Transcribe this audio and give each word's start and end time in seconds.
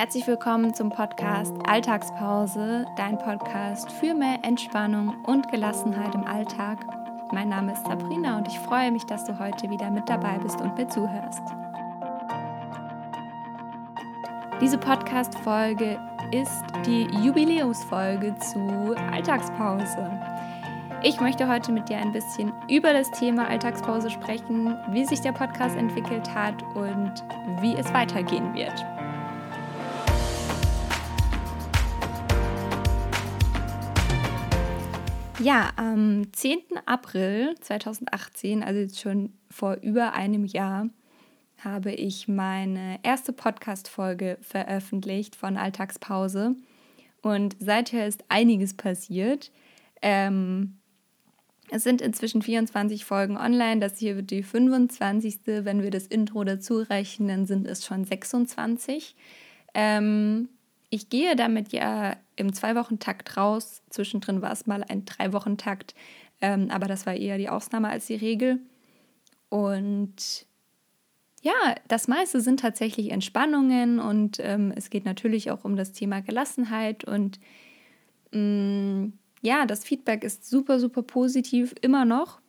Herzlich 0.00 0.26
willkommen 0.26 0.72
zum 0.72 0.88
Podcast 0.88 1.54
Alltagspause, 1.68 2.86
dein 2.96 3.18
Podcast 3.18 3.92
für 3.92 4.14
mehr 4.14 4.38
Entspannung 4.42 5.14
und 5.26 5.52
Gelassenheit 5.52 6.14
im 6.14 6.24
Alltag. 6.24 6.78
Mein 7.32 7.50
Name 7.50 7.74
ist 7.74 7.84
Sabrina 7.84 8.38
und 8.38 8.48
ich 8.48 8.58
freue 8.60 8.90
mich, 8.92 9.04
dass 9.04 9.24
du 9.24 9.38
heute 9.38 9.68
wieder 9.68 9.90
mit 9.90 10.08
dabei 10.08 10.38
bist 10.38 10.58
und 10.62 10.74
mir 10.78 10.88
zuhörst. 10.88 11.42
Diese 14.62 14.78
Podcast-Folge 14.78 16.00
ist 16.32 16.64
die 16.86 17.02
Jubiläumsfolge 17.22 18.34
zu 18.38 18.94
Alltagspause. 19.12 20.10
Ich 21.02 21.20
möchte 21.20 21.46
heute 21.46 21.72
mit 21.72 21.90
dir 21.90 21.98
ein 21.98 22.12
bisschen 22.12 22.54
über 22.70 22.94
das 22.94 23.10
Thema 23.10 23.48
Alltagspause 23.48 24.08
sprechen, 24.08 24.74
wie 24.92 25.04
sich 25.04 25.20
der 25.20 25.32
Podcast 25.32 25.76
entwickelt 25.76 26.34
hat 26.34 26.62
und 26.74 27.12
wie 27.60 27.76
es 27.76 27.92
weitergehen 27.92 28.54
wird. 28.54 28.82
Ja, 35.42 35.70
am 35.76 36.30
10. 36.34 36.58
April 36.84 37.54
2018, 37.60 38.62
also 38.62 38.78
jetzt 38.78 39.00
schon 39.00 39.32
vor 39.50 39.78
über 39.80 40.12
einem 40.12 40.44
Jahr, 40.44 40.90
habe 41.64 41.92
ich 41.92 42.28
meine 42.28 43.00
erste 43.02 43.32
Podcast-Folge 43.32 44.36
veröffentlicht 44.42 45.34
von 45.34 45.56
Alltagspause. 45.56 46.56
Und 47.22 47.56
seither 47.58 48.06
ist 48.06 48.22
einiges 48.28 48.74
passiert. 48.74 49.50
Ähm, 50.02 50.76
es 51.70 51.84
sind 51.84 52.02
inzwischen 52.02 52.42
24 52.42 53.06
Folgen 53.06 53.38
online. 53.38 53.80
Das 53.80 53.98
hier 53.98 54.16
wird 54.16 54.30
die 54.30 54.42
25. 54.42 55.40
Wenn 55.46 55.82
wir 55.82 55.90
das 55.90 56.06
Intro 56.06 56.44
dazu 56.44 56.80
rechnen, 56.80 57.46
sind 57.46 57.66
es 57.66 57.86
schon 57.86 58.04
26. 58.04 59.16
Ähm, 59.72 60.50
ich 60.90 61.08
gehe 61.08 61.34
damit 61.34 61.72
ja 61.72 62.16
im 62.40 62.52
Zwei-Wochen-Takt 62.52 63.36
raus. 63.36 63.82
Zwischendrin 63.90 64.42
war 64.42 64.52
es 64.52 64.66
mal 64.66 64.82
ein 64.82 65.04
Drei-Wochen-Takt, 65.04 65.94
ähm, 66.40 66.70
aber 66.70 66.86
das 66.88 67.06
war 67.06 67.14
eher 67.14 67.38
die 67.38 67.48
Ausnahme 67.48 67.88
als 67.88 68.06
die 68.06 68.16
Regel. 68.16 68.58
Und 69.48 70.46
ja, 71.42 71.74
das 71.88 72.08
meiste 72.08 72.40
sind 72.40 72.60
tatsächlich 72.60 73.10
Entspannungen 73.10 73.98
und 73.98 74.38
ähm, 74.40 74.72
es 74.74 74.90
geht 74.90 75.04
natürlich 75.04 75.50
auch 75.50 75.64
um 75.64 75.76
das 75.76 75.92
Thema 75.92 76.20
Gelassenheit 76.20 77.04
und 77.04 77.38
mh, 78.32 78.40
mm, 78.40 79.12
ja, 79.42 79.64
das 79.64 79.84
Feedback 79.84 80.22
ist 80.22 80.48
super, 80.48 80.78
super 80.78 81.02
positiv 81.02 81.74
immer 81.80 82.04
noch. 82.04 82.40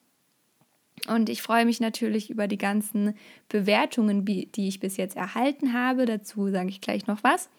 Und 1.07 1.29
ich 1.29 1.41
freue 1.41 1.65
mich 1.65 1.79
natürlich 1.79 2.29
über 2.29 2.47
die 2.47 2.57
ganzen 2.57 3.15
Bewertungen, 3.47 4.25
die 4.25 4.67
ich 4.67 4.79
bis 4.79 4.97
jetzt 4.97 5.15
erhalten 5.15 5.73
habe. 5.73 6.05
Dazu 6.05 6.49
sage 6.49 6.69
ich 6.69 6.81
gleich 6.81 7.07
noch 7.07 7.23
was. 7.23 7.49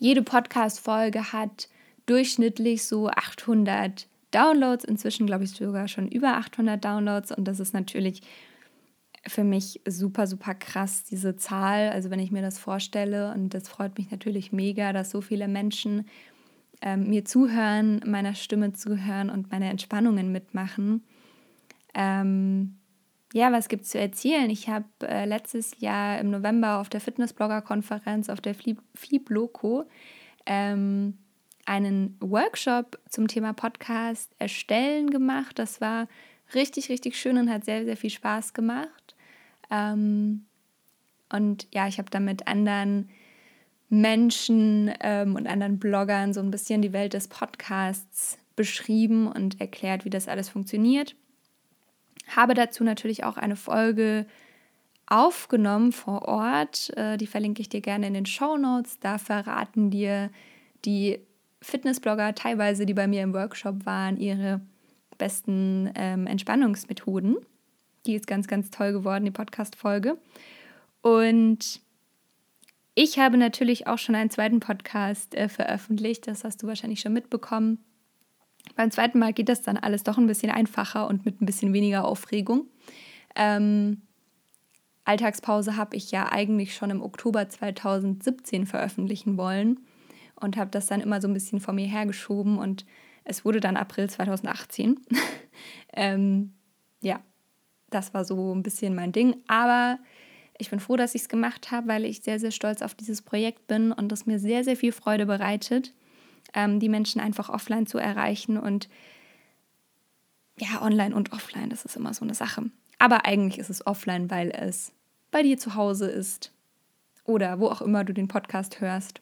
Jede 0.00 0.22
Podcast-Folge 0.22 1.34
hat 1.34 1.68
durchschnittlich 2.06 2.86
so 2.86 3.10
800 3.10 4.08
Downloads, 4.30 4.84
inzwischen 4.84 5.26
glaube 5.26 5.44
ich 5.44 5.50
sogar 5.50 5.88
schon 5.88 6.08
über 6.08 6.38
800 6.38 6.82
Downloads 6.82 7.36
und 7.36 7.44
das 7.44 7.60
ist 7.60 7.74
natürlich 7.74 8.22
für 9.26 9.44
mich 9.44 9.82
super, 9.86 10.26
super 10.26 10.54
krass, 10.54 11.04
diese 11.04 11.36
Zahl. 11.36 11.90
Also 11.90 12.08
wenn 12.08 12.18
ich 12.18 12.30
mir 12.30 12.40
das 12.40 12.58
vorstelle 12.58 13.30
und 13.34 13.52
das 13.52 13.68
freut 13.68 13.98
mich 13.98 14.10
natürlich 14.10 14.52
mega, 14.52 14.94
dass 14.94 15.10
so 15.10 15.20
viele 15.20 15.48
Menschen 15.48 16.08
ähm, 16.80 17.10
mir 17.10 17.26
zuhören, 17.26 18.00
meiner 18.06 18.34
Stimme 18.34 18.72
zuhören 18.72 19.28
und 19.28 19.50
meine 19.50 19.68
Entspannungen 19.68 20.32
mitmachen. 20.32 21.04
Ähm, 21.92 22.79
ja, 23.32 23.52
was 23.52 23.68
gibt 23.68 23.84
es 23.84 23.90
zu 23.90 23.98
erzählen? 23.98 24.50
Ich 24.50 24.68
habe 24.68 24.86
äh, 25.02 25.24
letztes 25.24 25.78
Jahr 25.78 26.18
im 26.18 26.30
November 26.30 26.78
auf 26.80 26.88
der 26.88 27.00
Fitnessblogger-Konferenz 27.00 28.28
auf 28.28 28.40
der 28.40 28.54
Flieb-Loco 28.54 29.84
ähm, 30.46 31.16
einen 31.64 32.16
Workshop 32.20 32.98
zum 33.08 33.28
Thema 33.28 33.52
Podcast 33.52 34.32
erstellen 34.38 35.10
gemacht. 35.10 35.58
Das 35.58 35.80
war 35.80 36.08
richtig, 36.54 36.88
richtig 36.88 37.16
schön 37.16 37.38
und 37.38 37.50
hat 37.50 37.64
sehr, 37.64 37.84
sehr 37.84 37.96
viel 37.96 38.10
Spaß 38.10 38.52
gemacht. 38.52 39.14
Ähm, 39.70 40.46
und 41.32 41.68
ja, 41.72 41.86
ich 41.86 41.98
habe 41.98 42.10
da 42.10 42.18
mit 42.18 42.48
anderen 42.48 43.08
Menschen 43.88 44.92
ähm, 45.00 45.36
und 45.36 45.46
anderen 45.46 45.78
Bloggern 45.78 46.32
so 46.32 46.40
ein 46.40 46.50
bisschen 46.50 46.82
die 46.82 46.92
Welt 46.92 47.12
des 47.12 47.28
Podcasts 47.28 48.38
beschrieben 48.56 49.28
und 49.28 49.60
erklärt, 49.60 50.04
wie 50.04 50.10
das 50.10 50.28
alles 50.28 50.48
funktioniert. 50.48 51.14
Habe 52.34 52.54
dazu 52.54 52.84
natürlich 52.84 53.24
auch 53.24 53.36
eine 53.36 53.56
Folge 53.56 54.26
aufgenommen 55.06 55.92
vor 55.92 56.22
Ort. 56.22 56.96
Äh, 56.96 57.16
die 57.16 57.26
verlinke 57.26 57.60
ich 57.60 57.68
dir 57.68 57.80
gerne 57.80 58.06
in 58.06 58.14
den 58.14 58.26
Show 58.26 58.56
Notes. 58.56 58.98
Da 59.00 59.18
verraten 59.18 59.90
dir 59.90 60.30
die 60.84 61.18
Fitnessblogger, 61.60 62.34
teilweise 62.34 62.86
die 62.86 62.94
bei 62.94 63.06
mir 63.06 63.22
im 63.22 63.34
Workshop 63.34 63.84
waren, 63.84 64.16
ihre 64.16 64.60
besten 65.18 65.90
ähm, 65.94 66.26
Entspannungsmethoden. 66.26 67.36
Die 68.06 68.14
ist 68.14 68.26
ganz, 68.26 68.48
ganz 68.48 68.70
toll 68.70 68.92
geworden, 68.92 69.26
die 69.26 69.30
Podcast-Folge. 69.30 70.16
Und 71.02 71.80
ich 72.94 73.18
habe 73.18 73.36
natürlich 73.36 73.86
auch 73.86 73.98
schon 73.98 74.14
einen 74.14 74.30
zweiten 74.30 74.60
Podcast 74.60 75.34
äh, 75.34 75.48
veröffentlicht. 75.48 76.26
Das 76.26 76.44
hast 76.44 76.62
du 76.62 76.66
wahrscheinlich 76.66 77.00
schon 77.00 77.12
mitbekommen. 77.12 77.84
Beim 78.76 78.90
zweiten 78.90 79.18
Mal 79.18 79.32
geht 79.32 79.48
das 79.48 79.62
dann 79.62 79.76
alles 79.76 80.02
doch 80.02 80.18
ein 80.18 80.26
bisschen 80.26 80.50
einfacher 80.50 81.08
und 81.08 81.24
mit 81.24 81.40
ein 81.40 81.46
bisschen 81.46 81.72
weniger 81.72 82.04
Aufregung. 82.04 82.66
Ähm, 83.36 84.02
Alltagspause 85.04 85.76
habe 85.76 85.96
ich 85.96 86.10
ja 86.10 86.30
eigentlich 86.30 86.74
schon 86.74 86.90
im 86.90 87.02
Oktober 87.02 87.48
2017 87.48 88.66
veröffentlichen 88.66 89.36
wollen 89.36 89.80
und 90.36 90.56
habe 90.56 90.70
das 90.70 90.86
dann 90.86 91.00
immer 91.00 91.20
so 91.20 91.28
ein 91.28 91.34
bisschen 91.34 91.60
vor 91.60 91.74
mir 91.74 91.86
hergeschoben 91.86 92.58
und 92.58 92.86
es 93.24 93.44
wurde 93.44 93.60
dann 93.60 93.76
April 93.76 94.08
2018. 94.08 95.00
ähm, 95.92 96.54
ja, 97.02 97.20
das 97.90 98.14
war 98.14 98.24
so 98.24 98.54
ein 98.54 98.62
bisschen 98.62 98.94
mein 98.94 99.12
Ding. 99.12 99.36
Aber 99.46 99.98
ich 100.58 100.70
bin 100.70 100.80
froh, 100.80 100.96
dass 100.96 101.14
ich 101.14 101.22
es 101.22 101.28
gemacht 101.28 101.70
habe, 101.70 101.88
weil 101.88 102.04
ich 102.04 102.22
sehr, 102.22 102.38
sehr 102.38 102.50
stolz 102.50 102.82
auf 102.82 102.94
dieses 102.94 103.22
Projekt 103.22 103.66
bin 103.66 103.92
und 103.92 104.12
es 104.12 104.26
mir 104.26 104.38
sehr, 104.38 104.64
sehr 104.64 104.76
viel 104.76 104.92
Freude 104.92 105.26
bereitet 105.26 105.92
ähm, 106.54 106.80
die 106.80 106.88
Menschen 106.88 107.20
einfach 107.20 107.48
offline 107.48 107.86
zu 107.86 107.98
erreichen. 107.98 108.56
Und 108.56 108.88
ja, 110.58 110.82
online 110.82 111.14
und 111.14 111.32
offline, 111.32 111.70
das 111.70 111.84
ist 111.84 111.96
immer 111.96 112.14
so 112.14 112.24
eine 112.24 112.34
Sache. 112.34 112.70
Aber 112.98 113.24
eigentlich 113.24 113.58
ist 113.58 113.70
es 113.70 113.86
offline, 113.86 114.30
weil 114.30 114.50
es 114.50 114.92
bei 115.30 115.42
dir 115.42 115.58
zu 115.58 115.74
Hause 115.74 116.10
ist 116.10 116.52
oder 117.24 117.60
wo 117.60 117.68
auch 117.68 117.80
immer 117.82 118.04
du 118.04 118.12
den 118.12 118.28
Podcast 118.28 118.80
hörst 118.80 119.20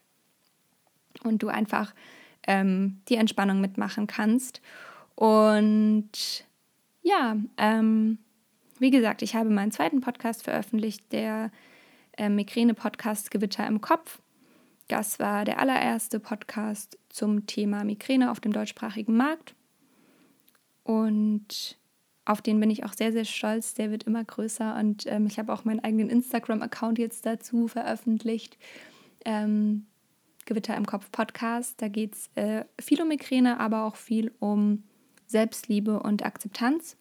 und 1.23 1.43
du 1.43 1.49
einfach 1.49 1.95
ähm, 2.47 3.01
die 3.09 3.17
Entspannung 3.17 3.61
mitmachen 3.61 4.06
kannst. 4.06 4.61
Und 5.15 6.45
ja, 7.03 7.37
ähm, 7.56 8.19
wie 8.79 8.91
gesagt, 8.91 9.23
ich 9.23 9.35
habe 9.35 9.50
meinen 9.50 9.73
zweiten 9.73 10.00
Podcast 10.00 10.45
veröffentlicht, 10.45 11.12
der 11.12 11.50
äh, 12.17 12.29
Migräne-Podcast 12.29 13.31
Gewitter 13.31 13.67
im 13.67 13.81
Kopf. 13.81 14.21
Das 14.88 15.19
war 15.19 15.44
der 15.44 15.60
allererste 15.60 16.19
Podcast 16.19 16.99
zum 17.10 17.47
Thema 17.47 17.84
Migräne 17.84 18.31
auf 18.31 18.41
dem 18.41 18.53
deutschsprachigen 18.53 19.16
Markt. 19.16 19.54
Und 20.82 21.78
auf 22.25 22.41
den 22.41 22.59
bin 22.59 22.71
ich 22.71 22.84
auch 22.84 22.94
sehr, 22.94 23.12
sehr 23.12 23.26
stolz. 23.26 23.75
Der 23.75 23.91
wird 23.91 24.04
immer 24.04 24.25
größer 24.25 24.76
und 24.78 25.06
ähm, 25.06 25.26
ich 25.26 25.38
habe 25.38 25.53
auch 25.53 25.65
meinen 25.65 25.84
eigenen 25.84 26.09
Instagram-Account 26.09 26.99
jetzt 26.99 27.26
dazu 27.26 27.69
veröffentlicht. 27.69 28.59
Ähm, 29.25 29.87
Gewitter 30.47 30.76
im 30.76 30.87
Kopf 30.87 31.10
Podcast. 31.12 31.81
Da 31.82 31.88
geht 31.88 32.15
es 32.15 32.31
äh, 32.34 32.65
viel 32.81 33.03
um 33.03 33.09
Migräne, 33.09 33.60
aber 33.60 33.84
auch 33.84 33.97
viel 33.97 34.32
um 34.41 34.84
Selbstliebe 35.26 36.00
und 36.00 36.25
Akzeptanz. 36.25 36.97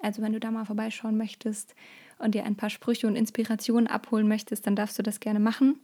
Also 0.00 0.22
wenn 0.22 0.32
du 0.32 0.40
da 0.40 0.50
mal 0.50 0.64
vorbeischauen 0.64 1.16
möchtest 1.16 1.74
und 2.18 2.34
dir 2.34 2.44
ein 2.44 2.56
paar 2.56 2.70
Sprüche 2.70 3.06
und 3.06 3.14
Inspirationen 3.14 3.86
abholen 3.86 4.26
möchtest, 4.26 4.66
dann 4.66 4.74
darfst 4.74 4.98
du 4.98 5.04
das 5.04 5.20
gerne 5.20 5.38
machen. 5.40 5.78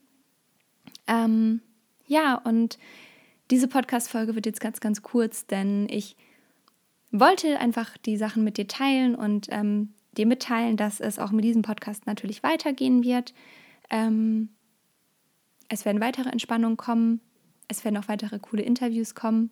Ähm, 1.06 1.60
ja, 2.06 2.36
und 2.36 2.78
diese 3.50 3.68
Podcast-Folge 3.68 4.34
wird 4.34 4.46
jetzt 4.46 4.60
ganz, 4.60 4.80
ganz 4.80 5.02
kurz, 5.02 5.46
denn 5.46 5.86
ich 5.88 6.16
wollte 7.12 7.58
einfach 7.58 7.96
die 7.98 8.16
Sachen 8.16 8.44
mit 8.44 8.56
dir 8.56 8.66
teilen 8.66 9.14
und 9.14 9.46
ähm, 9.50 9.94
dir 10.16 10.26
mitteilen, 10.26 10.76
dass 10.76 11.00
es 11.00 11.18
auch 11.18 11.30
mit 11.30 11.44
diesem 11.44 11.62
Podcast 11.62 12.06
natürlich 12.06 12.42
weitergehen 12.42 13.04
wird. 13.04 13.34
Ähm, 13.90 14.50
es 15.68 15.84
werden 15.84 16.00
weitere 16.00 16.30
Entspannungen 16.30 16.76
kommen. 16.76 17.20
Es 17.68 17.84
werden 17.84 17.96
auch 17.96 18.08
weitere 18.08 18.38
coole 18.38 18.62
Interviews 18.62 19.14
kommen. 19.14 19.50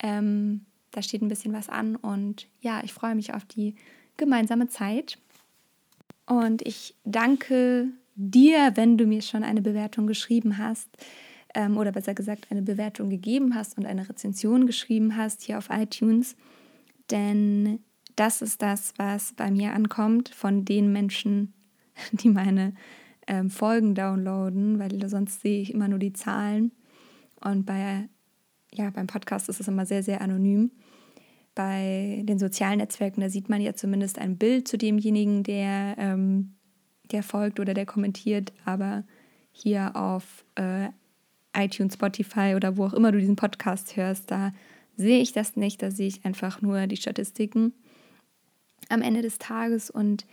Ähm, 0.00 0.66
da 0.90 1.02
steht 1.02 1.22
ein 1.22 1.28
bisschen 1.28 1.52
was 1.52 1.68
an 1.68 1.94
und 1.96 2.48
ja, 2.60 2.82
ich 2.82 2.92
freue 2.92 3.14
mich 3.14 3.32
auf 3.34 3.44
die 3.44 3.76
gemeinsame 4.16 4.68
Zeit. 4.68 5.18
Und 6.26 6.62
ich 6.62 6.96
danke 7.04 7.88
dir, 8.14 8.72
wenn 8.74 8.98
du 8.98 9.06
mir 9.06 9.22
schon 9.22 9.42
eine 9.42 9.62
Bewertung 9.62 10.06
geschrieben 10.06 10.58
hast 10.58 10.88
ähm, 11.54 11.76
oder 11.76 11.92
besser 11.92 12.14
gesagt 12.14 12.48
eine 12.50 12.62
Bewertung 12.62 13.10
gegeben 13.10 13.54
hast 13.54 13.78
und 13.78 13.86
eine 13.86 14.08
Rezension 14.08 14.66
geschrieben 14.66 15.16
hast 15.16 15.42
hier 15.42 15.58
auf 15.58 15.68
iTunes. 15.70 16.36
Denn 17.10 17.80
das 18.16 18.42
ist 18.42 18.62
das, 18.62 18.92
was 18.96 19.32
bei 19.32 19.50
mir 19.50 19.72
ankommt 19.72 20.28
von 20.30 20.64
den 20.64 20.92
Menschen, 20.92 21.54
die 22.12 22.28
meine 22.28 22.74
ähm, 23.26 23.50
Folgen 23.50 23.94
downloaden, 23.94 24.78
weil 24.78 25.08
sonst 25.08 25.40
sehe 25.40 25.62
ich 25.62 25.72
immer 25.72 25.88
nur 25.88 25.98
die 25.98 26.12
Zahlen. 26.12 26.72
Und 27.40 27.64
bei, 27.64 28.08
ja, 28.72 28.90
beim 28.90 29.06
Podcast 29.06 29.48
ist 29.48 29.60
es 29.60 29.68
immer 29.68 29.86
sehr, 29.86 30.02
sehr 30.02 30.20
anonym. 30.20 30.70
Bei 31.54 32.22
den 32.24 32.38
sozialen 32.38 32.78
Netzwerken, 32.78 33.20
da 33.20 33.28
sieht 33.28 33.48
man 33.48 33.60
ja 33.60 33.74
zumindest 33.74 34.18
ein 34.18 34.36
Bild 34.36 34.68
zu 34.68 34.78
demjenigen, 34.78 35.42
der, 35.42 35.96
ähm, 35.98 36.54
der 37.12 37.22
folgt 37.22 37.60
oder 37.60 37.74
der 37.74 37.86
kommentiert. 37.86 38.52
Aber 38.64 39.04
hier 39.52 39.96
auf 39.96 40.44
äh, 40.54 40.88
iTunes, 41.56 41.94
Spotify 41.94 42.54
oder 42.56 42.76
wo 42.76 42.86
auch 42.86 42.92
immer 42.94 43.12
du 43.12 43.18
diesen 43.18 43.36
Podcast 43.36 43.96
hörst, 43.96 44.30
da 44.30 44.52
sehe 44.96 45.20
ich 45.20 45.32
das 45.32 45.56
nicht. 45.56 45.82
Da 45.82 45.90
sehe 45.90 46.08
ich 46.08 46.24
einfach 46.24 46.62
nur 46.62 46.86
die 46.86 46.96
Statistiken 46.96 47.72
am 48.88 49.02
Ende 49.02 49.22
des 49.22 49.38
Tages 49.38 49.90
und 49.90 50.26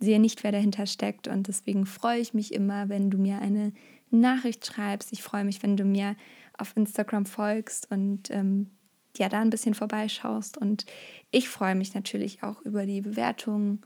sehe 0.00 0.20
nicht, 0.20 0.44
wer 0.44 0.52
dahinter 0.52 0.86
steckt. 0.86 1.28
Und 1.28 1.48
deswegen 1.48 1.86
freue 1.86 2.20
ich 2.20 2.34
mich 2.34 2.52
immer, 2.52 2.88
wenn 2.88 3.10
du 3.10 3.18
mir 3.18 3.38
eine 3.40 3.72
Nachricht 4.10 4.64
schreibst. 4.66 5.12
Ich 5.12 5.22
freue 5.22 5.44
mich, 5.44 5.62
wenn 5.62 5.76
du 5.76 5.84
mir 5.84 6.16
auf 6.56 6.76
Instagram 6.76 7.26
folgst 7.26 7.90
und 7.90 8.30
ähm, 8.30 8.70
ja, 9.16 9.28
da 9.28 9.40
ein 9.40 9.50
bisschen 9.50 9.74
vorbeischaust. 9.74 10.56
Und 10.56 10.86
ich 11.30 11.48
freue 11.48 11.74
mich 11.74 11.94
natürlich 11.94 12.42
auch 12.42 12.60
über 12.62 12.86
die 12.86 13.00
Bewertungen 13.00 13.82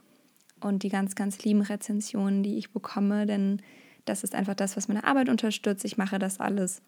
und 0.60 0.82
die 0.82 0.88
ganz, 0.88 1.14
ganz 1.14 1.42
lieben 1.44 1.62
Rezensionen, 1.62 2.42
die 2.42 2.58
ich 2.58 2.72
bekomme, 2.72 3.26
denn 3.26 3.62
das 4.04 4.24
ist 4.24 4.34
einfach 4.34 4.54
das, 4.54 4.76
was 4.76 4.88
meine 4.88 5.04
Arbeit 5.04 5.28
unterstützt. 5.28 5.84
Ich 5.84 5.98
mache 5.98 6.18
das 6.18 6.40
alles 6.40 6.82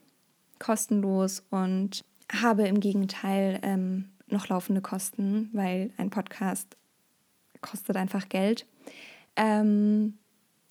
kostenlos 0.59 1.43
und 1.51 2.03
habe 2.33 2.67
im 2.67 2.81
Gegenteil 2.81 3.59
ähm, 3.63 4.11
noch 4.29 4.49
laufende 4.49 4.81
Kosten, 4.81 5.51
weil 5.53 5.91
ein 5.97 6.11
Podcast 6.11 6.77
kostet 7.61 7.97
einfach 7.97 8.29
Geld. 8.29 8.67
Ähm, 9.37 10.15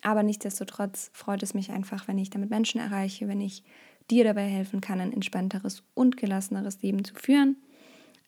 aber 0.02 0.24
nichtsdestotrotz 0.24 1.12
freut 1.14 1.44
es 1.44 1.54
mich 1.54 1.72
einfach, 1.72 2.08
wenn 2.08 2.18
ich 2.18 2.30
damit 2.30 2.50
Menschen 2.50 2.80
erreiche, 2.80 3.28
wenn 3.28 3.42
ich 3.42 3.64
dir 4.10 4.24
dabei 4.24 4.46
helfen 4.46 4.82
kann, 4.82 5.00
ein 5.02 5.14
entspannteres 5.14 5.84
und 5.94 6.18
gelasseneres 6.18 6.82
Leben 6.82 7.04
zu 7.04 7.14
führen. 7.16 7.58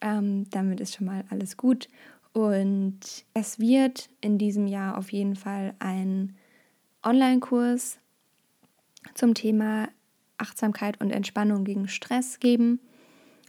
Ähm, 0.01 0.49
damit 0.49 0.79
ist 0.79 0.95
schon 0.95 1.07
mal 1.07 1.23
alles 1.29 1.57
gut. 1.57 1.87
Und 2.33 2.99
es 3.33 3.59
wird 3.59 4.09
in 4.21 4.37
diesem 4.37 4.67
Jahr 4.67 4.97
auf 4.97 5.11
jeden 5.11 5.35
Fall 5.35 5.73
ein 5.79 6.35
Online-Kurs 7.03 7.99
zum 9.15 9.33
Thema 9.33 9.89
Achtsamkeit 10.37 10.99
und 11.01 11.11
Entspannung 11.11 11.63
gegen 11.63 11.87
Stress 11.87 12.39
geben. 12.39 12.79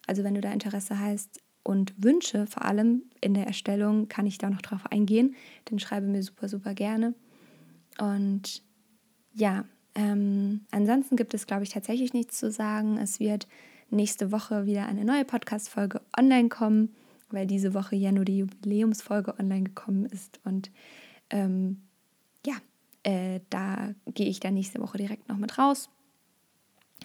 Also 0.07 0.25
wenn 0.25 0.35
du 0.35 0.41
da 0.41 0.53
Interesse 0.53 0.99
hast 0.99 1.41
und 1.63 1.95
Wünsche, 2.03 2.47
vor 2.47 2.65
allem 2.65 3.03
in 3.21 3.35
der 3.35 3.47
Erstellung, 3.47 4.09
kann 4.09 4.27
ich 4.27 4.39
da 4.39 4.51
noch 4.51 4.63
drauf 4.63 4.87
eingehen. 4.91 5.37
Dann 5.67 5.79
schreibe 5.79 6.07
mir 6.07 6.23
super, 6.23 6.49
super 6.49 6.75
gerne. 6.75 7.15
Und 7.99 8.63
ja, 9.35 9.65
ähm, 9.95 10.63
ansonsten 10.71 11.17
gibt 11.17 11.35
es, 11.35 11.47
glaube 11.47 11.63
ich, 11.63 11.71
tatsächlich 11.71 12.13
nichts 12.13 12.39
zu 12.39 12.51
sagen. 12.51 12.99
Es 12.99 13.21
wird 13.21 13.47
nächste 13.91 14.33
Woche 14.33 14.67
wieder 14.67 14.87
eine 14.87 15.05
neue 15.05 15.25
Podcast-Folge 15.25 16.01
online 16.19 16.49
kommen, 16.49 16.95
weil 17.33 17.47
diese 17.47 17.75
Woche 17.75 17.97
ja 17.97 18.13
nur 18.13 18.25
die 18.25 18.39
Jubiläumsfolge 18.39 19.39
online 19.39 19.65
gekommen 19.65 20.07
ist. 20.07 20.41
Und 20.45 20.71
ähm, 21.31 21.83
ja, 22.47 22.55
äh, 23.03 23.41
da 23.51 23.95
gehe 24.07 24.29
ich 24.29 24.41
dann 24.41 24.55
nächste 24.55 24.81
Woche 24.81 24.99
direkt 24.99 25.29
noch 25.29 25.39
mit 25.39 25.59
raus, 25.59 25.89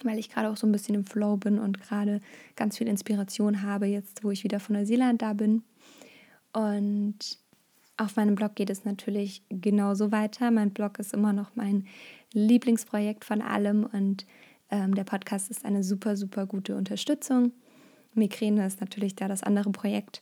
weil 0.04 0.20
ich 0.20 0.30
gerade 0.30 0.50
auch 0.50 0.58
so 0.58 0.68
ein 0.68 0.72
bisschen 0.72 0.96
im 0.96 1.06
Flow 1.06 1.38
bin 1.38 1.60
und 1.60 1.82
gerade 1.82 2.22
ganz 2.56 2.78
viel 2.78 2.88
Inspiration 2.88 3.64
habe, 3.64 3.88
jetzt 3.88 4.24
wo 4.24 4.32
ich 4.32 4.44
wieder 4.44 4.60
von 4.60 4.76
Neuseeland 4.76 5.22
da 5.22 5.34
bin. 5.34 5.64
Und 6.54 7.40
auf 7.98 8.16
meinem 8.16 8.36
Blog 8.36 8.56
geht 8.56 8.70
es 8.70 8.86
natürlich 8.86 9.42
genauso 9.50 10.12
weiter. 10.12 10.52
Mein 10.52 10.72
Blog 10.72 11.00
ist 11.00 11.14
immer 11.14 11.34
noch 11.34 11.56
mein 11.56 11.88
Lieblingsprojekt 12.34 13.26
von 13.26 13.42
allem 13.42 13.86
und 13.86 14.26
ähm, 14.70 14.94
der 14.94 15.04
Podcast 15.04 15.50
ist 15.50 15.66
eine 15.66 15.84
super, 15.84 16.16
super 16.16 16.46
gute 16.46 16.76
Unterstützung. 16.76 17.54
Migräne 18.18 18.66
ist 18.66 18.82
natürlich 18.82 19.16
da 19.16 19.28
das 19.28 19.44
andere 19.44 19.72
Projekt. 19.72 20.22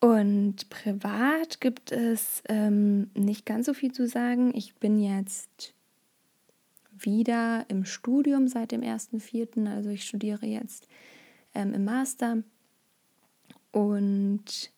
Und 0.00 0.68
privat 0.68 1.60
gibt 1.60 1.90
es 1.92 2.42
ähm, 2.48 3.10
nicht 3.14 3.46
ganz 3.46 3.66
so 3.66 3.74
viel 3.74 3.92
zu 3.92 4.06
sagen. 4.06 4.52
Ich 4.54 4.74
bin 4.74 4.98
jetzt 4.98 5.74
wieder 6.90 7.64
im 7.68 7.84
Studium 7.84 8.48
seit 8.48 8.72
dem 8.72 8.82
1.4. 8.82 9.66
Also 9.70 9.90
ich 9.90 10.04
studiere 10.04 10.46
jetzt 10.46 10.88
ähm, 11.54 11.72
im 11.72 11.84
Master 11.84 12.42
und 13.72 14.72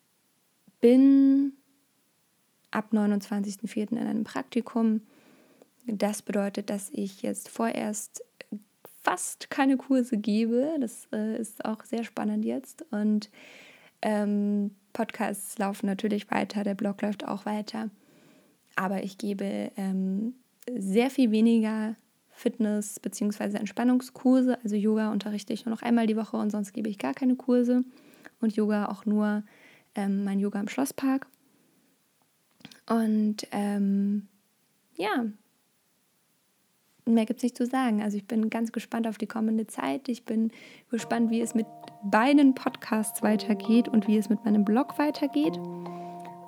bin 0.80 1.52
ab 2.70 2.92
29.04. 2.92 3.92
in 3.92 3.98
einem 3.98 4.24
Praktikum. 4.24 5.00
Das 5.86 6.22
bedeutet, 6.22 6.70
dass 6.70 6.90
ich 6.90 7.22
jetzt 7.22 7.48
vorerst 7.48 8.22
fast 9.06 9.50
keine 9.50 9.76
Kurse 9.76 10.16
gebe. 10.16 10.76
Das 10.80 11.06
äh, 11.12 11.38
ist 11.38 11.64
auch 11.64 11.84
sehr 11.84 12.02
spannend 12.02 12.44
jetzt. 12.44 12.84
Und 12.90 13.30
ähm, 14.02 14.72
Podcasts 14.92 15.56
laufen 15.58 15.86
natürlich 15.86 16.28
weiter, 16.28 16.64
der 16.64 16.74
Blog 16.74 17.02
läuft 17.02 17.24
auch 17.24 17.46
weiter. 17.46 17.88
Aber 18.74 19.04
ich 19.04 19.16
gebe 19.16 19.70
ähm, 19.76 20.34
sehr 20.76 21.08
viel 21.10 21.30
weniger 21.30 21.94
Fitness- 22.32 22.98
bzw. 22.98 23.56
Entspannungskurse. 23.56 24.58
Also 24.64 24.74
Yoga 24.74 25.12
unterrichte 25.12 25.52
ich 25.52 25.64
nur 25.64 25.74
noch 25.74 25.82
einmal 25.82 26.08
die 26.08 26.16
Woche 26.16 26.36
und 26.36 26.50
sonst 26.50 26.72
gebe 26.72 26.88
ich 26.88 26.98
gar 26.98 27.14
keine 27.14 27.36
Kurse. 27.36 27.84
Und 28.40 28.56
Yoga 28.56 28.88
auch 28.88 29.06
nur 29.06 29.44
ähm, 29.94 30.24
mein 30.24 30.40
Yoga 30.40 30.58
im 30.58 30.68
Schlosspark. 30.68 31.28
Und 32.88 33.46
ähm, 33.52 34.26
ja, 34.96 35.26
mehr 37.06 37.24
gibt 37.24 37.38
es 37.38 37.44
nicht 37.44 37.56
zu 37.56 37.66
sagen. 37.66 38.02
Also 38.02 38.16
ich 38.16 38.26
bin 38.26 38.50
ganz 38.50 38.72
gespannt 38.72 39.06
auf 39.06 39.18
die 39.18 39.26
kommende 39.26 39.66
Zeit. 39.66 40.08
Ich 40.08 40.24
bin 40.24 40.50
gespannt, 40.90 41.30
wie 41.30 41.40
es 41.40 41.54
mit 41.54 41.66
beiden 42.02 42.54
Podcasts 42.54 43.22
weitergeht 43.22 43.88
und 43.88 44.06
wie 44.06 44.16
es 44.16 44.28
mit 44.28 44.44
meinem 44.44 44.64
Blog 44.64 44.98
weitergeht. 44.98 45.56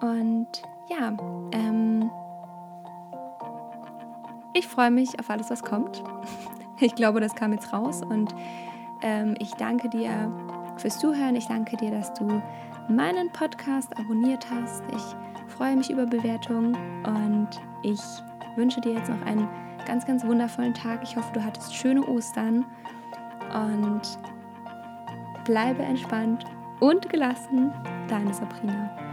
Und 0.00 0.48
ja, 0.90 1.16
ähm, 1.52 2.10
ich 4.54 4.66
freue 4.66 4.90
mich 4.90 5.18
auf 5.18 5.30
alles, 5.30 5.50
was 5.50 5.62
kommt. 5.62 6.02
Ich 6.80 6.94
glaube, 6.94 7.18
das 7.18 7.34
kam 7.34 7.52
jetzt 7.52 7.72
raus 7.72 8.02
und 8.08 8.32
ähm, 9.02 9.34
ich 9.40 9.50
danke 9.54 9.88
dir 9.88 10.32
fürs 10.76 10.96
Zuhören. 11.00 11.34
Ich 11.34 11.46
danke 11.46 11.76
dir, 11.76 11.90
dass 11.90 12.14
du 12.14 12.40
meinen 12.88 13.32
Podcast 13.32 13.90
abonniert 13.98 14.48
hast. 14.48 14.84
Ich 14.94 15.52
freue 15.52 15.74
mich 15.74 15.90
über 15.90 16.06
Bewertungen 16.06 16.76
und 17.04 17.48
ich 17.82 17.98
wünsche 18.54 18.80
dir 18.80 18.92
jetzt 18.92 19.10
noch 19.10 19.20
einen 19.26 19.48
ganz, 19.86 20.06
ganz 20.06 20.24
wundervollen 20.24 20.74
Tag. 20.74 21.00
Ich 21.02 21.16
hoffe, 21.16 21.32
du 21.32 21.42
hattest 21.42 21.74
schöne 21.74 22.04
Ostern 22.06 22.64
und 23.54 24.02
bleibe 25.44 25.82
entspannt 25.82 26.44
und 26.80 27.08
gelassen. 27.08 27.72
Deine 28.08 28.32
Sabrina. 28.32 29.07